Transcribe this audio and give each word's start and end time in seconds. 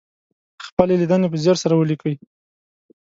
خپلې 0.65 0.93
لیدنې 1.01 1.27
په 1.31 1.37
ځیر 1.43 1.55
سره 1.63 1.73
ولیکئ. 1.75 2.15